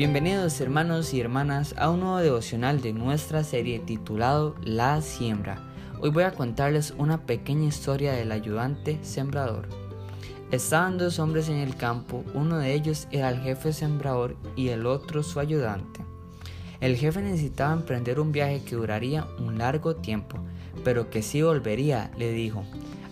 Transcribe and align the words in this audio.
Bienvenidos 0.00 0.58
hermanos 0.62 1.12
y 1.12 1.20
hermanas 1.20 1.74
a 1.76 1.90
un 1.90 2.00
nuevo 2.00 2.16
devocional 2.20 2.80
de 2.80 2.94
nuestra 2.94 3.44
serie 3.44 3.80
titulado 3.80 4.54
La 4.62 5.02
siembra. 5.02 5.60
Hoy 6.00 6.08
voy 6.08 6.22
a 6.22 6.30
contarles 6.30 6.94
una 6.96 7.26
pequeña 7.26 7.66
historia 7.66 8.14
del 8.14 8.32
ayudante 8.32 8.98
sembrador. 9.02 9.68
Estaban 10.52 10.96
dos 10.96 11.18
hombres 11.18 11.50
en 11.50 11.56
el 11.56 11.76
campo, 11.76 12.24
uno 12.32 12.56
de 12.56 12.72
ellos 12.72 13.08
era 13.10 13.28
el 13.28 13.40
jefe 13.40 13.74
sembrador 13.74 14.38
y 14.56 14.68
el 14.68 14.86
otro 14.86 15.22
su 15.22 15.38
ayudante. 15.38 16.00
El 16.80 16.96
jefe 16.96 17.20
necesitaba 17.20 17.74
emprender 17.74 18.20
un 18.20 18.32
viaje 18.32 18.62
que 18.64 18.76
duraría 18.76 19.26
un 19.38 19.58
largo 19.58 19.96
tiempo, 19.96 20.38
pero 20.82 21.10
que 21.10 21.20
sí 21.20 21.42
volvería, 21.42 22.10
le 22.16 22.32
dijo. 22.32 22.64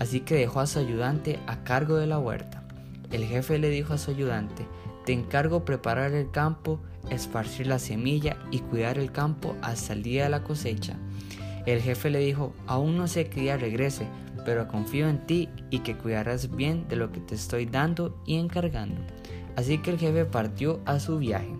Así 0.00 0.18
que 0.22 0.34
dejó 0.34 0.58
a 0.58 0.66
su 0.66 0.80
ayudante 0.80 1.38
a 1.46 1.62
cargo 1.62 1.94
de 1.94 2.08
la 2.08 2.18
huerta. 2.18 2.64
El 3.12 3.24
jefe 3.24 3.60
le 3.60 3.68
dijo 3.68 3.92
a 3.94 3.98
su 3.98 4.10
ayudante, 4.10 4.66
te 5.04 5.12
encargo 5.12 5.64
preparar 5.64 6.12
el 6.12 6.30
campo, 6.30 6.80
esparcir 7.10 7.66
la 7.66 7.78
semilla 7.78 8.36
y 8.50 8.60
cuidar 8.60 8.98
el 8.98 9.12
campo 9.12 9.56
hasta 9.62 9.92
el 9.92 10.02
día 10.02 10.24
de 10.24 10.30
la 10.30 10.42
cosecha. 10.42 10.96
El 11.66 11.80
jefe 11.80 12.10
le 12.10 12.18
dijo, 12.18 12.52
aún 12.66 12.96
no 12.96 13.06
sé 13.06 13.28
qué 13.28 13.40
día 13.40 13.56
regrese, 13.56 14.06
pero 14.44 14.68
confío 14.68 15.08
en 15.08 15.26
ti 15.26 15.48
y 15.70 15.80
que 15.80 15.96
cuidarás 15.96 16.54
bien 16.54 16.88
de 16.88 16.96
lo 16.96 17.12
que 17.12 17.20
te 17.20 17.34
estoy 17.34 17.66
dando 17.66 18.20
y 18.26 18.36
encargando. 18.36 19.00
Así 19.56 19.78
que 19.78 19.90
el 19.90 19.98
jefe 19.98 20.24
partió 20.24 20.80
a 20.84 20.98
su 20.98 21.18
viaje. 21.18 21.54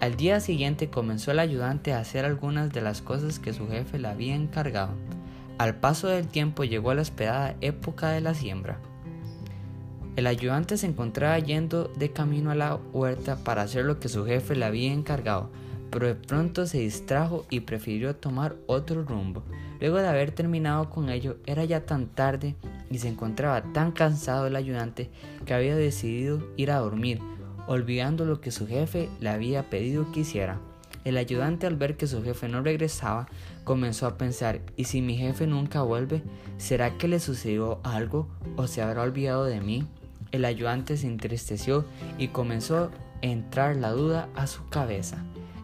Al 0.00 0.16
día 0.16 0.40
siguiente 0.40 0.90
comenzó 0.90 1.30
el 1.30 1.38
ayudante 1.38 1.92
a 1.92 2.00
hacer 2.00 2.24
algunas 2.24 2.72
de 2.72 2.80
las 2.80 3.02
cosas 3.02 3.38
que 3.38 3.52
su 3.52 3.68
jefe 3.68 3.98
le 3.98 4.08
había 4.08 4.34
encargado. 4.34 4.94
Al 5.58 5.76
paso 5.76 6.08
del 6.08 6.26
tiempo 6.26 6.64
llegó 6.64 6.92
la 6.92 7.02
esperada 7.02 7.54
época 7.60 8.10
de 8.10 8.20
la 8.20 8.34
siembra. 8.34 8.80
El 10.14 10.26
ayudante 10.26 10.76
se 10.76 10.86
encontraba 10.86 11.38
yendo 11.38 11.90
de 11.96 12.12
camino 12.12 12.50
a 12.50 12.54
la 12.54 12.74
huerta 12.74 13.36
para 13.42 13.62
hacer 13.62 13.86
lo 13.86 13.98
que 13.98 14.10
su 14.10 14.26
jefe 14.26 14.54
le 14.54 14.66
había 14.66 14.92
encargado, 14.92 15.48
pero 15.90 16.06
de 16.06 16.14
pronto 16.14 16.66
se 16.66 16.80
distrajo 16.80 17.46
y 17.48 17.60
prefirió 17.60 18.14
tomar 18.14 18.56
otro 18.66 19.04
rumbo. 19.04 19.42
Luego 19.80 19.96
de 19.96 20.08
haber 20.08 20.30
terminado 20.30 20.90
con 20.90 21.08
ello, 21.08 21.38
era 21.46 21.64
ya 21.64 21.86
tan 21.86 22.08
tarde 22.08 22.56
y 22.90 22.98
se 22.98 23.08
encontraba 23.08 23.62
tan 23.72 23.92
cansado 23.92 24.46
el 24.46 24.56
ayudante 24.56 25.10
que 25.46 25.54
había 25.54 25.76
decidido 25.76 26.46
ir 26.58 26.70
a 26.70 26.78
dormir, 26.78 27.18
olvidando 27.66 28.26
lo 28.26 28.42
que 28.42 28.50
su 28.50 28.66
jefe 28.66 29.08
le 29.18 29.30
había 29.30 29.70
pedido 29.70 30.12
que 30.12 30.20
hiciera. 30.20 30.60
El 31.04 31.16
ayudante 31.16 31.66
al 31.66 31.76
ver 31.76 31.96
que 31.96 32.06
su 32.06 32.22
jefe 32.22 32.48
no 32.48 32.62
regresaba, 32.62 33.28
comenzó 33.64 34.06
a 34.06 34.18
pensar, 34.18 34.60
¿y 34.76 34.84
si 34.84 35.00
mi 35.00 35.16
jefe 35.16 35.46
nunca 35.46 35.80
vuelve? 35.80 36.22
¿Será 36.58 36.98
que 36.98 37.08
le 37.08 37.18
sucedió 37.18 37.80
algo 37.82 38.28
o 38.56 38.66
se 38.66 38.82
habrá 38.82 39.02
olvidado 39.02 39.46
de 39.46 39.60
mí? 39.60 39.86
El 40.32 40.44
ayudante 40.44 40.96
se 40.96 41.06
entristeció 41.06 41.84
y 42.18 42.28
comenzó 42.28 42.84
a 42.84 42.90
entrar 43.20 43.76
la 43.76 43.90
duda 43.90 44.28
a 44.34 44.46
su 44.46 44.66
cabeza. 44.68 45.18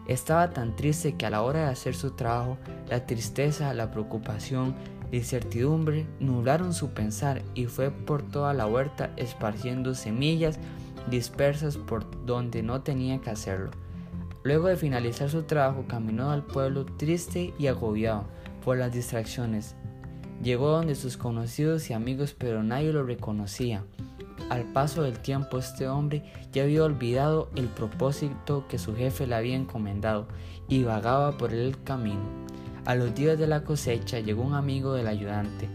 Estaba 0.07 0.51
tan 0.51 0.75
triste 0.75 1.15
que 1.15 1.25
a 1.25 1.29
la 1.29 1.43
hora 1.43 1.65
de 1.65 1.71
hacer 1.71 1.95
su 1.95 2.11
trabajo, 2.11 2.57
la 2.89 3.05
tristeza, 3.05 3.73
la 3.73 3.91
preocupación, 3.91 4.75
la 5.11 5.17
incertidumbre 5.17 6.07
nublaron 6.19 6.73
su 6.73 6.89
pensar 6.89 7.41
y 7.53 7.65
fue 7.65 7.91
por 7.91 8.23
toda 8.23 8.53
la 8.53 8.67
huerta 8.67 9.11
esparciendo 9.17 9.93
semillas 9.93 10.59
dispersas 11.09 11.77
por 11.77 12.25
donde 12.25 12.63
no 12.63 12.81
tenía 12.81 13.19
que 13.19 13.29
hacerlo. 13.29 13.71
Luego 14.43 14.67
de 14.67 14.77
finalizar 14.77 15.29
su 15.29 15.43
trabajo, 15.43 15.85
caminó 15.87 16.31
al 16.31 16.45
pueblo 16.45 16.85
triste 16.85 17.53
y 17.59 17.67
agobiado 17.67 18.25
por 18.63 18.77
las 18.77 18.93
distracciones. 18.93 19.75
Llegó 20.41 20.69
donde 20.69 20.95
sus 20.95 21.17
conocidos 21.17 21.89
y 21.89 21.93
amigos, 21.93 22.33
pero 22.37 22.63
nadie 22.63 22.93
lo 22.93 23.03
reconocía. 23.03 23.83
Al 24.49 24.63
paso 24.63 25.03
del 25.03 25.19
tiempo 25.19 25.59
este 25.59 25.87
hombre 25.87 26.23
ya 26.51 26.63
había 26.63 26.83
olvidado 26.83 27.49
el 27.55 27.67
propósito 27.67 28.65
que 28.67 28.79
su 28.79 28.95
jefe 28.95 29.27
le 29.27 29.35
había 29.35 29.55
encomendado 29.55 30.27
y 30.67 30.83
vagaba 30.83 31.37
por 31.37 31.53
el 31.53 31.81
camino. 31.83 32.23
A 32.85 32.95
los 32.95 33.13
días 33.13 33.37
de 33.37 33.45
la 33.45 33.63
cosecha 33.63 34.19
llegó 34.19 34.41
un 34.41 34.55
amigo 34.55 34.93
del 34.93 35.07
ayudante. 35.07 35.69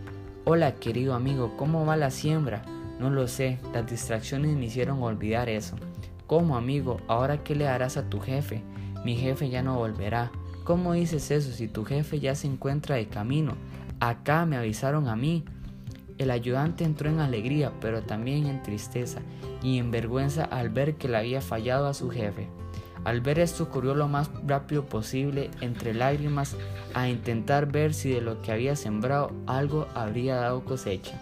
Hola 0.44 0.74
querido 0.74 1.14
amigo, 1.14 1.56
¿cómo 1.56 1.86
va 1.86 1.96
la 1.96 2.10
siembra? 2.10 2.62
No 2.98 3.10
lo 3.10 3.28
sé, 3.28 3.60
las 3.72 3.88
distracciones 3.88 4.56
me 4.56 4.66
hicieron 4.66 5.00
olvidar 5.02 5.48
eso. 5.48 5.76
¿Cómo 6.26 6.56
amigo? 6.56 7.00
¿Ahora 7.06 7.44
qué 7.44 7.54
le 7.54 7.68
harás 7.68 7.96
a 7.96 8.08
tu 8.08 8.18
jefe? 8.18 8.64
Mi 9.04 9.14
jefe 9.14 9.50
ya 9.50 9.62
no 9.62 9.76
volverá. 9.76 10.32
¿Cómo 10.64 10.94
dices 10.94 11.30
eso 11.30 11.52
si 11.52 11.68
tu 11.68 11.84
jefe 11.84 12.18
ya 12.18 12.34
se 12.34 12.48
encuentra 12.48 12.96
de 12.96 13.06
camino? 13.06 13.54
Acá 14.00 14.46
me 14.46 14.56
avisaron 14.56 15.08
a 15.08 15.14
mí. 15.14 15.44
El 16.18 16.30
ayudante 16.30 16.84
entró 16.84 17.10
en 17.10 17.20
alegría, 17.20 17.72
pero 17.80 18.02
también 18.02 18.46
en 18.46 18.62
tristeza 18.62 19.20
y 19.62 19.78
en 19.78 19.90
vergüenza 19.90 20.44
al 20.44 20.68
ver 20.68 20.94
que 20.94 21.08
le 21.08 21.16
había 21.16 21.40
fallado 21.40 21.86
a 21.86 21.94
su 21.94 22.10
jefe. 22.10 22.48
Al 23.04 23.20
ver 23.20 23.38
esto 23.38 23.68
corrió 23.68 23.94
lo 23.94 24.08
más 24.08 24.30
rápido 24.46 24.86
posible 24.86 25.50
entre 25.60 25.92
lágrimas 25.92 26.56
a 26.94 27.08
intentar 27.08 27.70
ver 27.70 27.92
si 27.92 28.10
de 28.10 28.22
lo 28.22 28.40
que 28.40 28.52
había 28.52 28.76
sembrado 28.76 29.30
algo 29.46 29.86
habría 29.94 30.36
dado 30.36 30.64
cosecha. 30.64 31.20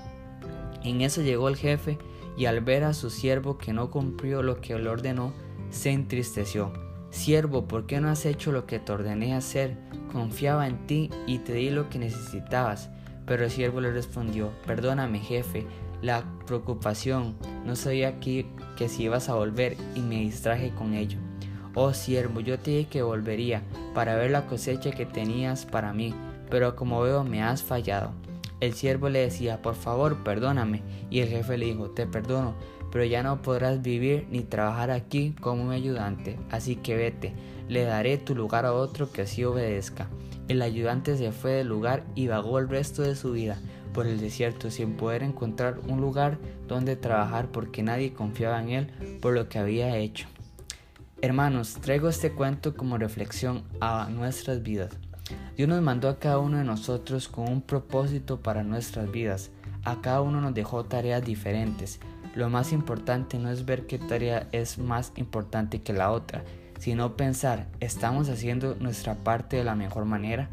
En 0.84 1.00
eso 1.00 1.22
llegó 1.22 1.48
el 1.48 1.56
jefe 1.56 1.98
y 2.36 2.46
al 2.46 2.60
ver 2.60 2.84
a 2.84 2.94
su 2.94 3.10
siervo 3.10 3.58
que 3.58 3.72
no 3.72 3.90
cumplió 3.90 4.42
lo 4.42 4.60
que 4.60 4.78
le 4.78 4.88
ordenó, 4.88 5.32
se 5.70 5.90
entristeció. 5.90 6.72
Siervo, 7.10 7.66
¿por 7.66 7.86
qué 7.86 8.00
no 8.00 8.08
has 8.08 8.24
hecho 8.26 8.52
lo 8.52 8.66
que 8.66 8.78
te 8.78 8.92
ordené 8.92 9.34
hacer? 9.34 9.76
Confiaba 10.12 10.66
en 10.66 10.86
ti 10.86 11.10
y 11.26 11.38
te 11.38 11.54
di 11.54 11.70
lo 11.70 11.90
que 11.90 11.98
necesitabas. 11.98 12.90
Pero 13.26 13.44
el 13.44 13.50
siervo 13.50 13.80
le 13.80 13.92
respondió, 13.92 14.50
perdóname 14.66 15.20
jefe, 15.20 15.66
la 16.02 16.24
preocupación, 16.46 17.36
no 17.64 17.76
sabía 17.76 18.18
que, 18.18 18.46
que 18.76 18.88
si 18.88 19.04
ibas 19.04 19.28
a 19.28 19.34
volver 19.34 19.76
y 19.94 20.00
me 20.00 20.16
distraje 20.16 20.72
con 20.74 20.94
ello. 20.94 21.18
Oh 21.74 21.94
siervo, 21.94 22.40
yo 22.40 22.58
te 22.58 22.72
dije 22.72 22.88
que 22.90 23.02
volvería 23.02 23.62
para 23.94 24.16
ver 24.16 24.30
la 24.30 24.46
cosecha 24.46 24.90
que 24.90 25.06
tenías 25.06 25.64
para 25.64 25.92
mí, 25.92 26.14
pero 26.50 26.76
como 26.76 27.00
veo 27.00 27.24
me 27.24 27.42
has 27.42 27.62
fallado. 27.62 28.12
El 28.60 28.74
siervo 28.74 29.08
le 29.08 29.20
decía, 29.20 29.62
por 29.62 29.74
favor, 29.74 30.22
perdóname, 30.22 30.82
y 31.10 31.20
el 31.20 31.28
jefe 31.28 31.56
le 31.56 31.66
dijo, 31.66 31.90
te 31.90 32.06
perdono, 32.06 32.54
pero 32.92 33.04
ya 33.04 33.22
no 33.22 33.42
podrás 33.42 33.82
vivir 33.82 34.26
ni 34.30 34.42
trabajar 34.42 34.90
aquí 34.90 35.34
como 35.40 35.64
mi 35.64 35.74
ayudante, 35.74 36.38
así 36.50 36.76
que 36.76 36.94
vete, 36.94 37.32
le 37.68 37.84
daré 37.84 38.18
tu 38.18 38.34
lugar 38.34 38.66
a 38.66 38.74
otro 38.74 39.10
que 39.10 39.22
así 39.22 39.42
obedezca. 39.44 40.08
El 40.48 40.60
ayudante 40.60 41.16
se 41.16 41.32
fue 41.32 41.52
del 41.52 41.68
lugar 41.68 42.04
y 42.14 42.26
vagó 42.28 42.58
el 42.58 42.68
resto 42.68 43.02
de 43.02 43.16
su 43.16 43.32
vida 43.32 43.58
por 43.94 44.06
el 44.06 44.20
desierto 44.20 44.70
sin 44.70 44.94
poder 44.94 45.22
encontrar 45.22 45.78
un 45.88 46.00
lugar 46.00 46.38
donde 46.68 46.96
trabajar 46.96 47.48
porque 47.48 47.82
nadie 47.82 48.12
confiaba 48.12 48.60
en 48.62 48.70
él 48.70 49.18
por 49.20 49.32
lo 49.32 49.48
que 49.48 49.58
había 49.58 49.96
hecho. 49.96 50.28
Hermanos, 51.20 51.78
traigo 51.80 52.08
este 52.08 52.32
cuento 52.32 52.74
como 52.74 52.98
reflexión 52.98 53.62
a 53.80 54.08
nuestras 54.10 54.62
vidas. 54.62 54.90
Dios 55.56 55.68
nos 55.68 55.80
mandó 55.80 56.08
a 56.08 56.18
cada 56.18 56.38
uno 56.38 56.58
de 56.58 56.64
nosotros 56.64 57.28
con 57.28 57.48
un 57.48 57.62
propósito 57.62 58.40
para 58.40 58.64
nuestras 58.64 59.10
vidas. 59.10 59.50
A 59.84 60.00
cada 60.00 60.20
uno 60.20 60.40
nos 60.40 60.54
dejó 60.54 60.84
tareas 60.84 61.24
diferentes. 61.24 62.00
Lo 62.34 62.48
más 62.48 62.72
importante 62.72 63.38
no 63.38 63.50
es 63.50 63.66
ver 63.66 63.86
qué 63.86 63.98
tarea 63.98 64.48
es 64.52 64.78
más 64.78 65.12
importante 65.16 65.82
que 65.82 65.92
la 65.92 66.10
otra, 66.10 66.44
sino 66.78 67.14
pensar, 67.14 67.66
¿estamos 67.80 68.30
haciendo 68.30 68.74
nuestra 68.80 69.16
parte 69.16 69.56
de 69.58 69.64
la 69.64 69.74
mejor 69.74 70.06
manera? 70.06 70.48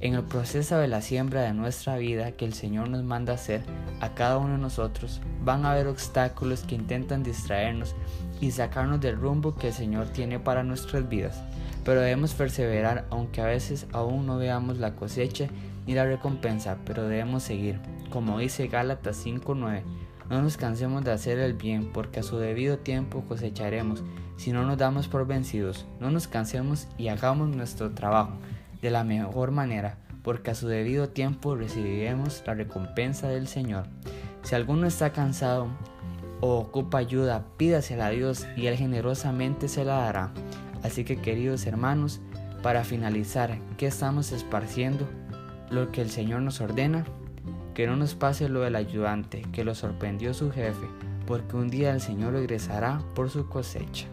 En 0.00 0.12
el 0.12 0.24
proceso 0.24 0.76
de 0.76 0.88
la 0.88 1.00
siembra 1.00 1.40
de 1.40 1.54
nuestra 1.54 1.96
vida 1.96 2.32
que 2.32 2.44
el 2.44 2.52
Señor 2.52 2.90
nos 2.90 3.02
manda 3.02 3.32
hacer 3.32 3.62
a 4.00 4.10
cada 4.14 4.36
uno 4.36 4.54
de 4.54 4.58
nosotros, 4.58 5.22
van 5.42 5.64
a 5.64 5.72
haber 5.72 5.86
obstáculos 5.86 6.64
que 6.64 6.74
intentan 6.74 7.22
distraernos 7.22 7.94
y 8.40 8.50
sacarnos 8.50 9.00
del 9.00 9.16
rumbo 9.16 9.54
que 9.54 9.68
el 9.68 9.72
Señor 9.72 10.08
tiene 10.08 10.38
para 10.38 10.64
nuestras 10.64 11.08
vidas. 11.08 11.42
Pero 11.82 12.00
debemos 12.00 12.34
perseverar 12.34 13.06
aunque 13.08 13.40
a 13.40 13.46
veces 13.46 13.86
aún 13.92 14.26
no 14.26 14.36
veamos 14.36 14.76
la 14.78 14.96
cosecha 14.96 15.46
ni 15.86 15.94
la 15.94 16.04
recompensa, 16.04 16.76
pero 16.84 17.04
debemos 17.04 17.42
seguir. 17.42 17.80
Como 18.10 18.38
dice 18.38 18.66
Gálatas 18.66 19.24
5.9, 19.24 19.82
no 20.32 20.40
nos 20.40 20.56
cansemos 20.56 21.04
de 21.04 21.12
hacer 21.12 21.38
el 21.38 21.52
bien, 21.52 21.90
porque 21.92 22.20
a 22.20 22.22
su 22.22 22.38
debido 22.38 22.78
tiempo 22.78 23.22
cosecharemos 23.28 24.02
si 24.38 24.50
no 24.50 24.64
nos 24.64 24.78
damos 24.78 25.06
por 25.06 25.26
vencidos, 25.26 25.84
no 26.00 26.10
nos 26.10 26.26
cansemos 26.26 26.88
y 26.96 27.08
hagamos 27.08 27.54
nuestro 27.54 27.90
trabajo 27.90 28.32
de 28.80 28.90
la 28.90 29.04
mejor 29.04 29.50
manera, 29.50 29.98
porque 30.22 30.50
a 30.50 30.54
su 30.54 30.68
debido 30.68 31.10
tiempo 31.10 31.54
recibiremos 31.54 32.42
la 32.46 32.54
recompensa 32.54 33.28
del 33.28 33.46
Señor. 33.46 33.84
Si 34.42 34.54
alguno 34.54 34.86
está 34.86 35.12
cansado 35.12 35.66
o 36.40 36.56
ocupa 36.56 36.96
ayuda, 36.96 37.44
pídasela 37.58 38.06
a 38.06 38.10
Dios 38.10 38.46
y 38.56 38.68
Él 38.68 38.76
generosamente 38.76 39.68
se 39.68 39.84
la 39.84 39.96
dará. 39.96 40.32
Así 40.82 41.04
que 41.04 41.20
queridos 41.20 41.66
hermanos, 41.66 42.22
para 42.62 42.84
finalizar, 42.84 43.58
¿qué 43.76 43.86
estamos 43.86 44.32
esparciendo? 44.32 45.06
Lo 45.68 45.92
que 45.92 46.00
el 46.00 46.08
Señor 46.08 46.40
nos 46.40 46.62
ordena. 46.62 47.04
Que 47.74 47.86
no 47.86 47.96
nos 47.96 48.14
pase 48.14 48.48
lo 48.48 48.60
del 48.60 48.76
ayudante, 48.76 49.42
que 49.52 49.64
lo 49.64 49.74
sorprendió 49.74 50.34
su 50.34 50.50
jefe, 50.50 50.86
porque 51.26 51.56
un 51.56 51.70
día 51.70 51.92
el 51.92 52.00
Señor 52.00 52.34
regresará 52.34 53.00
por 53.14 53.30
su 53.30 53.48
cosecha. 53.48 54.06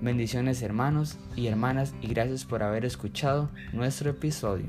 Bendiciones 0.00 0.62
hermanos 0.62 1.18
y 1.34 1.48
hermanas 1.48 1.92
y 2.00 2.08
gracias 2.08 2.44
por 2.44 2.62
haber 2.62 2.84
escuchado 2.84 3.50
nuestro 3.72 4.10
episodio. 4.10 4.66